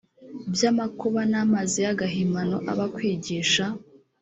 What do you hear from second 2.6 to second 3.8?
abakwigisha